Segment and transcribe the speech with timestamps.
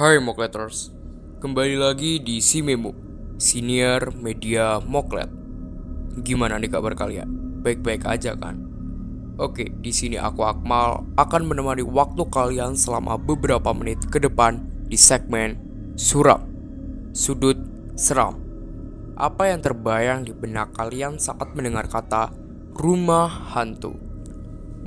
[0.00, 0.88] Hai Mokleters,
[1.44, 2.96] kembali lagi di Simemo,
[3.36, 5.28] Senior Media Moklet.
[6.24, 7.28] Gimana nih kabar kalian?
[7.60, 8.64] Baik-baik aja kan?
[9.36, 14.96] Oke, di sini aku Akmal akan menemani waktu kalian selama beberapa menit ke depan di
[14.96, 15.60] segmen
[16.00, 16.48] Suram,
[17.12, 17.60] Sudut
[17.92, 18.40] Seram.
[19.20, 22.32] Apa yang terbayang di benak kalian saat mendengar kata
[22.72, 24.00] rumah hantu?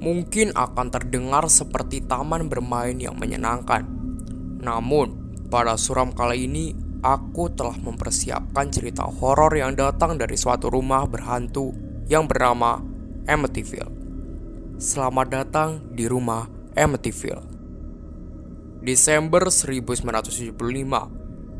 [0.02, 4.03] Mungkin akan terdengar seperti taman bermain yang menyenangkan.
[4.64, 6.72] Namun, pada suram kali ini
[7.04, 11.76] aku telah mempersiapkan cerita horor yang datang dari suatu rumah berhantu
[12.08, 12.80] yang bernama
[13.28, 13.92] Amityville.
[14.80, 16.48] Selamat datang di rumah
[16.80, 17.44] Amityville.
[18.80, 20.56] Desember 1975,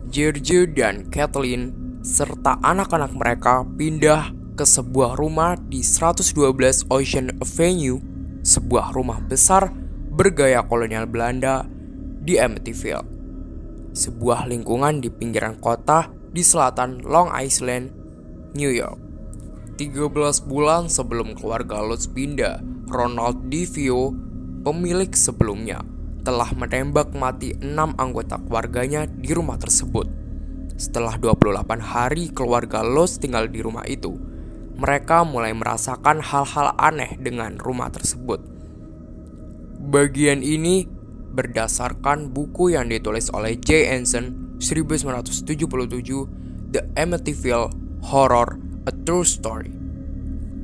[0.08, 8.00] George dan Kathleen serta anak-anak mereka pindah ke sebuah rumah di 112 Ocean Avenue,
[8.44, 9.72] sebuah rumah besar
[10.14, 11.64] bergaya kolonial Belanda
[12.24, 13.04] di Amityville.
[13.94, 17.92] Sebuah lingkungan di pinggiran kota di selatan Long Island,
[18.56, 18.98] New York.
[19.76, 20.10] 13
[20.48, 24.16] bulan sebelum keluarga Lutz pindah, Ronald DeVio,
[24.64, 25.84] pemilik sebelumnya,
[26.24, 30.08] telah menembak mati enam anggota keluarganya di rumah tersebut.
[30.80, 34.18] Setelah 28 hari keluarga Los tinggal di rumah itu,
[34.74, 38.42] mereka mulai merasakan hal-hal aneh dengan rumah tersebut.
[39.84, 40.88] Bagian ini
[41.34, 43.98] berdasarkan buku yang ditulis oleh J.
[43.98, 45.66] Anson 1977
[46.72, 47.74] The Amityville
[48.06, 49.84] Horror A True Story.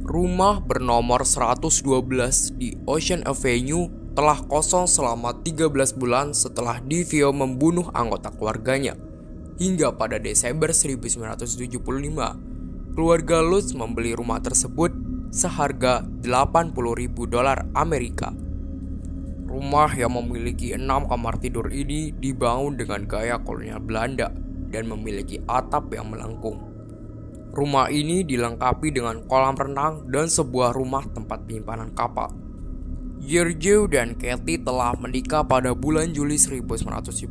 [0.10, 8.34] Rumah bernomor 112 di Ocean Avenue telah kosong selama 13 bulan setelah Divio membunuh anggota
[8.34, 8.98] keluarganya.
[9.62, 11.78] Hingga pada Desember 1975,
[12.98, 14.90] keluarga Lutz membeli rumah tersebut
[15.30, 16.74] seharga 80.000
[17.30, 18.34] dolar Amerika.
[19.60, 24.32] Rumah yang memiliki enam kamar tidur ini dibangun dengan gaya kolonial Belanda
[24.72, 26.64] dan memiliki atap yang melengkung.
[27.52, 32.32] Rumah ini dilengkapi dengan kolam renang dan sebuah rumah tempat penyimpanan kapal.
[33.20, 37.28] Giorgio dan Kathy telah menikah pada bulan Juli 1975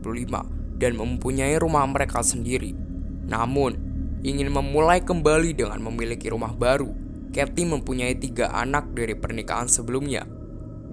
[0.77, 2.77] dan mempunyai rumah mereka sendiri.
[3.25, 3.72] Namun,
[4.21, 6.93] ingin memulai kembali dengan memiliki rumah baru,
[7.33, 10.28] Kathy mempunyai tiga anak dari pernikahan sebelumnya.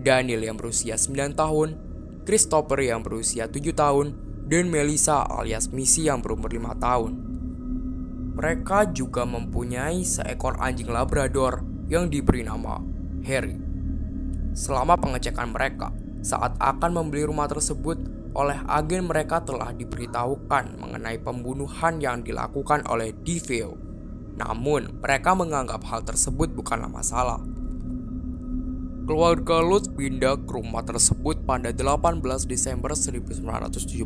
[0.06, 1.82] Daniel yang berusia 9 tahun,
[2.30, 4.14] Christopher yang berusia 7 tahun,
[4.46, 7.12] dan Melissa alias Missy yang berumur 5 tahun.
[8.38, 12.78] Mereka juga mempunyai seekor anjing labrador yang diberi nama
[13.26, 13.58] Harry.
[14.54, 15.90] Selama pengecekan mereka,
[16.22, 17.98] saat akan membeli rumah tersebut,
[18.38, 23.74] oleh agen mereka telah diberitahukan mengenai pembunuhan yang dilakukan oleh Diveo.
[24.38, 27.55] Namun, mereka menganggap hal tersebut bukanlah masalah.
[29.06, 34.02] Keluarga Lutz pindah ke rumah tersebut pada 18 Desember 1975.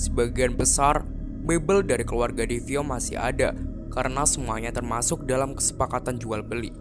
[0.00, 1.04] Sebagian besar
[1.44, 3.52] mebel dari keluarga Divio masih ada
[3.92, 6.72] karena semuanya termasuk dalam kesepakatan jual beli.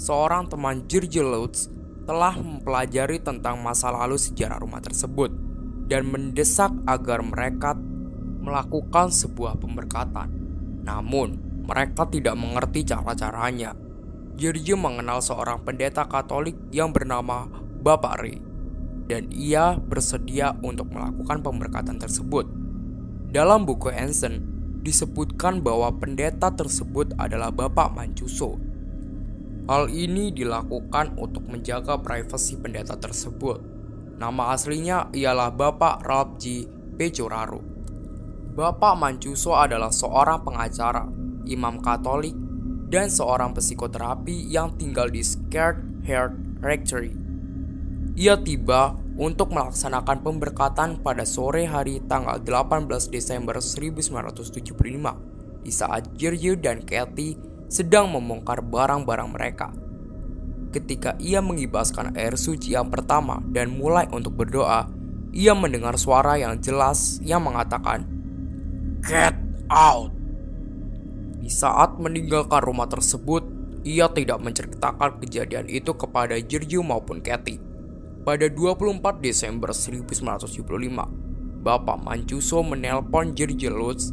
[0.00, 1.68] Seorang teman George Lutz
[2.08, 5.28] telah mempelajari tentang masa lalu sejarah rumah tersebut
[5.92, 7.76] dan mendesak agar mereka
[8.40, 10.32] melakukan sebuah pemberkatan.
[10.88, 11.36] Namun,
[11.68, 13.89] mereka tidak mengerti cara-caranya.
[14.40, 17.44] Giorgio mengenal seorang pendeta Katolik yang bernama
[17.84, 18.40] Bapak Ray,
[19.04, 22.48] dan ia bersedia untuk melakukan pemberkatan tersebut.
[23.28, 24.40] Dalam buku Anson,
[24.80, 28.56] disebutkan bahwa pendeta tersebut adalah Bapak Mancuso.
[29.68, 33.80] Hal ini dilakukan untuk menjaga privasi pendeta tersebut
[34.20, 36.68] Nama aslinya ialah Bapak Ralph G.
[37.00, 37.64] Pecuraro.
[38.52, 41.08] Bapak Mancuso adalah seorang pengacara,
[41.48, 42.36] imam Katolik,
[42.90, 47.14] dan seorang psikoterapi yang tinggal di Scared Heart Rectory.
[48.18, 56.58] Ia tiba untuk melaksanakan pemberkatan pada sore hari tanggal 18 Desember 1975 di saat Giorgio
[56.58, 57.38] dan Kathy
[57.70, 59.70] sedang membongkar barang-barang mereka
[60.70, 64.86] ketika ia mengibaskan air suci yang pertama dan mulai untuk berdoa,
[65.34, 68.06] ia mendengar suara yang jelas yang mengatakan,
[69.02, 69.34] "Get
[69.70, 70.14] out!"
[71.40, 73.48] Di saat meninggalkan rumah tersebut,
[73.80, 77.56] ia tidak menceritakan kejadian itu kepada Giorgio maupun Kathy.
[78.20, 84.12] Pada 24 Desember 1975, Bapak Mancuso menelpon Giorgio Lutz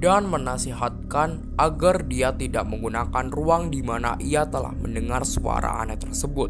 [0.00, 6.48] dan menasihatkan agar dia tidak menggunakan ruang di mana ia telah mendengar suara aneh tersebut.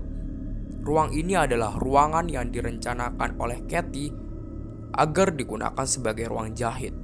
[0.83, 4.11] Ruang ini adalah ruangan yang direncanakan oleh Kathy
[4.95, 6.95] agar digunakan sebagai ruang jahit.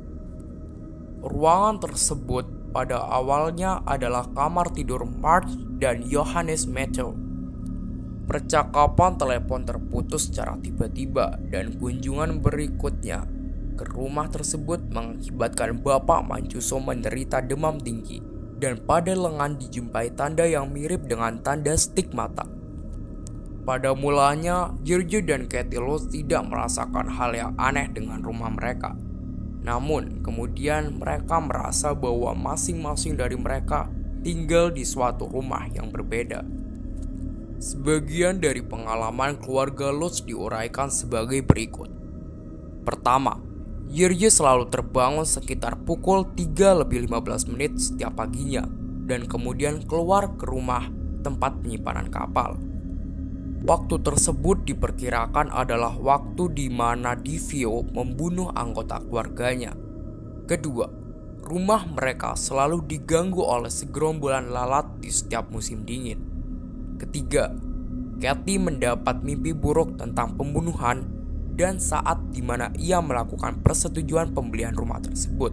[1.22, 5.48] Ruangan tersebut pada awalnya adalah kamar tidur March
[5.80, 7.16] dan Johannes Matthew.
[8.28, 13.24] Percakapan telepon terputus secara tiba-tiba dan kunjungan berikutnya
[13.78, 18.20] ke rumah tersebut mengakibatkan Bapak Mancuso menderita demam tinggi
[18.58, 22.44] dan pada lengan dijumpai tanda yang mirip dengan tanda stigmata.
[23.62, 28.96] Pada mulanya, Giorgio dan Katie Loss tidak merasakan hal yang aneh dengan rumah mereka.
[29.62, 33.90] Namun, kemudian mereka merasa bahwa masing-masing dari mereka
[34.22, 36.42] tinggal di suatu rumah yang berbeda.
[37.58, 41.90] Sebagian dari pengalaman keluarga Lutz diuraikan sebagai berikut.
[42.86, 43.42] Pertama,
[43.88, 48.68] Yirye selalu terbangun sekitar pukul 3 lebih 15 menit setiap paginya
[49.08, 50.86] dan kemudian keluar ke rumah
[51.24, 52.60] tempat penyimpanan kapal.
[53.58, 59.74] Waktu tersebut diperkirakan adalah waktu di mana Divio membunuh anggota keluarganya.
[60.46, 60.86] Kedua,
[61.42, 66.22] rumah mereka selalu diganggu oleh segerombolan lalat di setiap musim dingin.
[67.02, 67.50] Ketiga,
[68.22, 71.06] Kathy mendapat mimpi buruk tentang pembunuhan
[71.58, 75.50] dan saat di mana ia melakukan persetujuan pembelian rumah tersebut.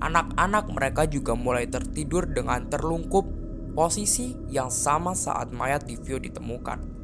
[0.00, 3.28] Anak-anak mereka juga mulai tertidur dengan terlungkup
[3.76, 6.99] posisi yang sama saat mayat Divio ditemukan.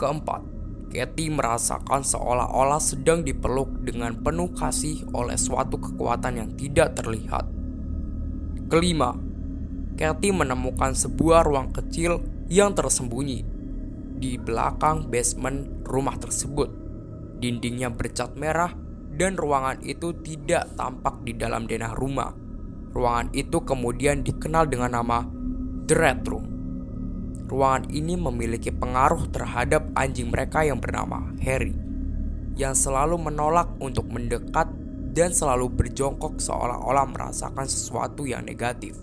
[0.00, 0.40] Keempat,
[0.88, 7.44] Katie merasakan seolah-olah sedang dipeluk dengan penuh kasih oleh suatu kekuatan yang tidak terlihat.
[8.72, 9.12] Kelima,
[10.00, 13.44] Katie menemukan sebuah ruang kecil yang tersembunyi
[14.16, 16.72] di belakang basement rumah tersebut.
[17.36, 18.72] Dindingnya bercat merah
[19.20, 22.32] dan ruangan itu tidak tampak di dalam denah rumah.
[22.96, 25.28] Ruangan itu kemudian dikenal dengan nama
[25.84, 26.49] The Red Room.
[27.50, 31.74] Ruangan ini memiliki pengaruh terhadap anjing mereka yang bernama Harry,
[32.54, 34.70] yang selalu menolak untuk mendekat
[35.10, 38.94] dan selalu berjongkok seolah-olah merasakan sesuatu yang negatif.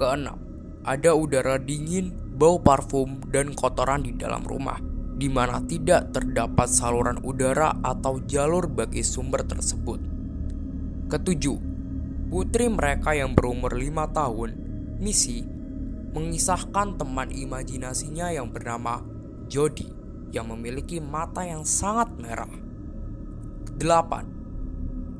[0.00, 0.40] Keenam,
[0.88, 4.80] ada udara dingin bau parfum, dan kotoran di dalam rumah,
[5.14, 10.02] di mana tidak terdapat saluran udara atau jalur bagi sumber tersebut.
[11.06, 11.58] Ketujuh,
[12.26, 14.58] putri mereka yang berumur lima tahun,
[14.98, 15.53] Missy,
[16.14, 19.02] mengisahkan teman imajinasinya yang bernama
[19.50, 19.90] Jody
[20.30, 22.50] yang memiliki mata yang sangat merah.
[23.74, 24.26] Delapan,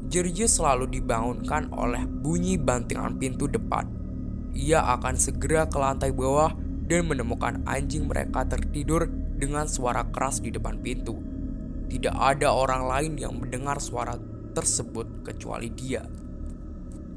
[0.07, 3.91] George selalu dibangunkan oleh bunyi bantingan pintu depan.
[4.55, 6.55] Ia akan segera ke lantai bawah
[6.87, 11.19] dan menemukan anjing mereka tertidur dengan suara keras di depan pintu.
[11.91, 14.15] Tidak ada orang lain yang mendengar suara
[14.55, 16.07] tersebut kecuali dia.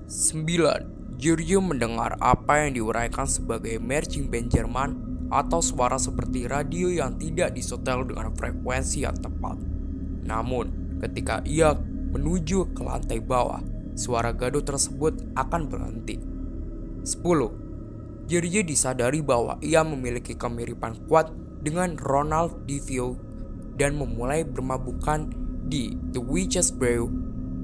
[0.10, 0.97] 9.
[1.18, 4.90] Giorgio mendengar apa yang diuraikan sebagai marching band Jerman
[5.34, 9.58] atau suara seperti radio yang tidak disetel dengan frekuensi yang tepat.
[10.30, 11.74] Namun, ketika ia
[12.14, 13.66] menuju ke lantai bawah,
[13.98, 16.22] suara gaduh tersebut akan berhenti.
[17.02, 18.30] 10.
[18.30, 21.34] Giorgio disadari bahwa ia memiliki kemiripan kuat
[21.66, 23.18] dengan Ronald DiVio
[23.74, 25.34] dan memulai bermabukan
[25.66, 27.10] di The Witch's Brew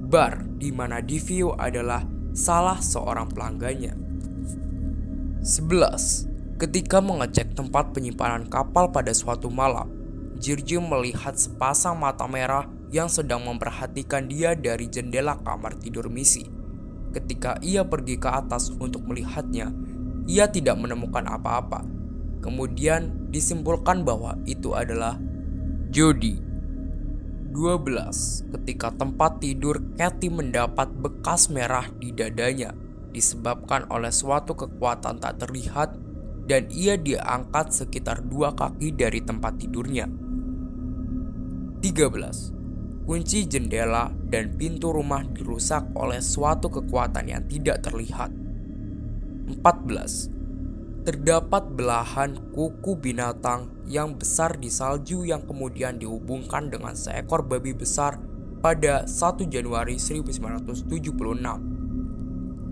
[0.09, 3.93] bar di mana DiVio adalah salah seorang pelanggannya.
[5.45, 6.57] 11.
[6.57, 9.85] Ketika mengecek tempat penyimpanan kapal pada suatu malam,
[10.41, 16.45] Giorgio melihat sepasang mata merah yang sedang memperhatikan dia dari jendela kamar tidur misi.
[17.13, 19.69] Ketika ia pergi ke atas untuk melihatnya,
[20.25, 21.85] ia tidak menemukan apa-apa.
[22.41, 25.21] Kemudian disimpulkan bahwa itu adalah
[25.93, 26.41] Jody.
[27.53, 28.49] 12.
[28.49, 32.73] Ketika tempat tidur Kathy mendapat bekas merah di dadanya
[33.13, 35.93] disebabkan oleh suatu kekuatan tak terlihat
[36.49, 40.09] dan ia diangkat sekitar dua kaki dari tempat tidurnya.
[41.85, 43.05] 13.
[43.05, 48.33] Kunci jendela dan pintu rumah dirusak oleh suatu kekuatan yang tidak terlihat.
[49.61, 50.32] 14.
[51.03, 58.23] Terdapat belahan kuku binatang yang besar di salju yang kemudian dihubungkan dengan seekor babi besar
[58.63, 60.87] pada 1 Januari 1976.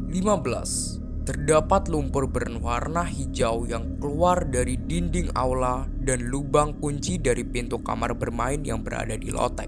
[0.08, 1.28] 15.
[1.28, 8.16] Terdapat lumpur berwarna hijau yang keluar dari dinding aula dan lubang kunci dari pintu kamar
[8.16, 9.68] bermain yang berada di lotek.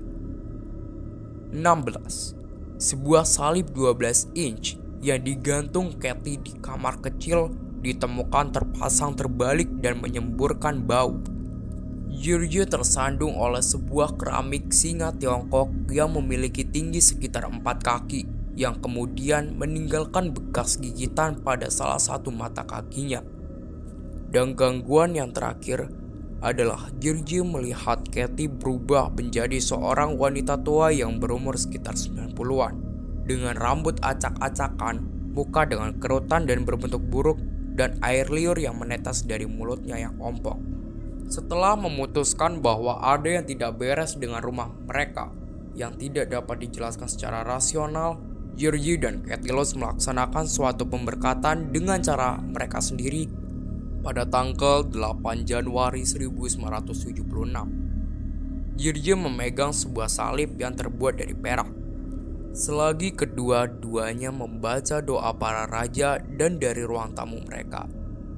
[1.51, 2.79] 16.
[2.79, 7.51] Sebuah salib 12 inch yang digantung Kathy di kamar kecil
[7.83, 11.19] ditemukan terpasang terbalik dan menyemburkan bau.
[12.13, 18.21] Giorgio tersandung oleh sebuah keramik singa Tiongkok yang memiliki tinggi sekitar 4 kaki
[18.55, 23.19] yang kemudian meninggalkan bekas gigitan pada salah satu mata kakinya.
[24.29, 25.89] Dan gangguan yang terakhir
[26.43, 32.73] adalah Giorgio melihat Kathy berubah menjadi seorang wanita tua yang berumur sekitar 90-an
[33.23, 37.39] dengan rambut acak-acakan, muka dengan kerutan dan berbentuk buruk,
[37.73, 40.61] dan air liur yang menetes dari mulutnya yang ompong.
[41.27, 45.33] Setelah memutuskan bahwa ada yang tidak beres dengan rumah mereka,
[45.73, 48.21] yang tidak dapat dijelaskan secara rasional,
[48.53, 53.25] Georgie dan Ketilos melaksanakan suatu pemberkatan dengan cara mereka sendiri
[54.05, 58.77] pada tanggal 8 Januari 1976.
[58.77, 61.82] Georgie memegang sebuah salib yang terbuat dari perak.
[62.53, 67.89] Selagi kedua-duanya membaca doa para raja dan dari ruang tamu mereka.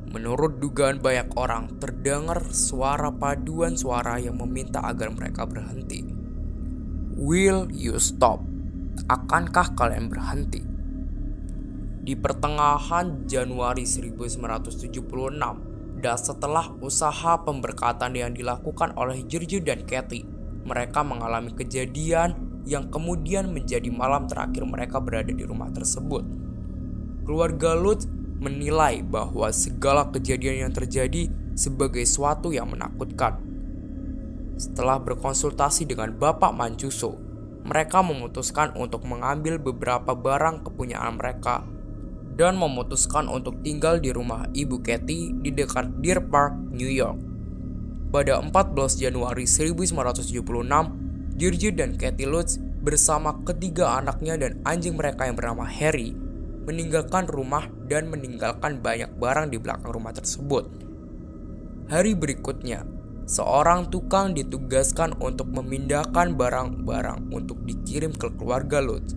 [0.07, 6.07] Menurut dugaan banyak orang, terdengar suara paduan suara yang meminta agar mereka berhenti.
[7.19, 8.39] Will you stop?
[9.11, 10.63] Akankah kalian berhenti?
[11.99, 20.23] Di pertengahan Januari 1976, dan setelah usaha pemberkatan yang dilakukan oleh George dan Kathy,
[20.63, 26.25] mereka mengalami kejadian yang kemudian menjadi malam terakhir mereka berada di rumah tersebut.
[27.25, 28.09] Keluarga Lutz
[28.41, 33.55] menilai bahwa segala kejadian yang terjadi sebagai suatu yang menakutkan
[34.55, 37.19] setelah berkonsultasi dengan Bapak Mancuso,
[37.67, 41.67] mereka memutuskan untuk mengambil beberapa barang kepunyaan mereka
[42.39, 47.19] dan memutuskan untuk tinggal di rumah Ibu Kathy di dekat Deer Park, New York.
[48.15, 50.39] Pada 14 Januari 1976,
[51.35, 56.15] George dan Kathy Lutz bersama ketiga anaknya dan anjing mereka yang bernama Harry
[56.63, 60.63] meninggalkan rumah dan meninggalkan banyak barang di belakang rumah tersebut.
[61.91, 62.87] Hari berikutnya,
[63.27, 69.13] seorang tukang ditugaskan untuk memindahkan barang-barang untuk dikirim ke keluarga Lutz.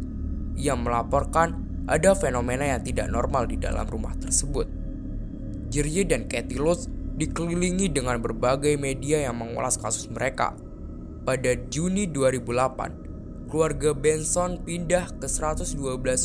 [0.59, 4.67] Ia melaporkan ada fenomena yang tidak normal di dalam rumah tersebut.
[5.71, 10.53] Jirje dan Kathy Lutz dikelilingi dengan berbagai media yang mengulas kasus mereka.
[11.29, 15.77] Pada Juni 2008, keluarga Benson pindah ke 112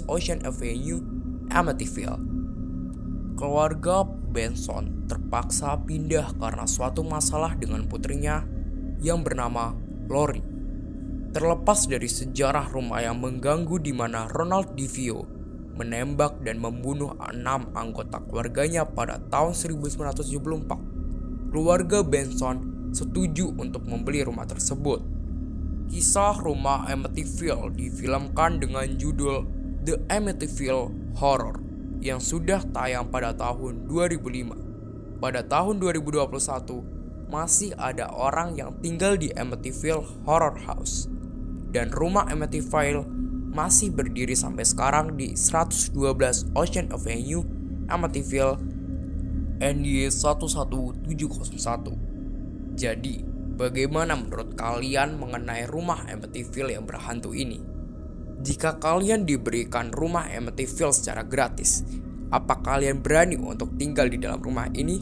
[0.08, 1.04] Ocean Avenue,
[1.52, 2.24] Amityville.
[3.36, 8.48] Keluarga Benson terpaksa pindah karena suatu masalah dengan putrinya
[9.04, 9.76] yang bernama
[10.08, 10.40] Lori.
[11.36, 15.28] Terlepas dari sejarah rumah yang mengganggu di mana Ronald DiVio
[15.76, 24.46] menembak dan membunuh enam anggota keluarganya pada tahun 1974, keluarga Benson setuju untuk membeli rumah
[24.46, 25.02] tersebut.
[25.90, 29.46] Kisah rumah Amityville difilmkan dengan judul
[29.84, 31.60] The Amityville Horror
[32.00, 35.20] yang sudah tayang pada tahun 2005.
[35.20, 41.10] Pada tahun 2021, masih ada orang yang tinggal di Amityville Horror House.
[41.74, 43.08] Dan rumah Amityville
[43.54, 45.94] masih berdiri sampai sekarang di 112
[46.58, 47.46] Ocean Avenue,
[47.88, 48.58] Amityville,
[49.64, 52.03] NY 11701.
[52.74, 53.22] Jadi,
[53.54, 57.62] bagaimana menurut kalian mengenai rumah Amityville yang berhantu ini?
[58.44, 61.86] Jika kalian diberikan rumah Amityville secara gratis,
[62.34, 65.00] apa kalian berani untuk tinggal di dalam rumah ini?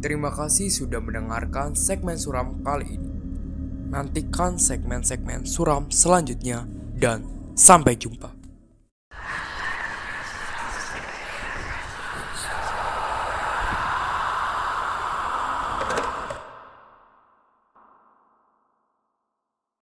[0.00, 3.10] Terima kasih sudah mendengarkan segmen suram kali ini.
[3.92, 6.64] Nantikan segmen-segmen suram selanjutnya
[6.96, 8.37] dan sampai jumpa.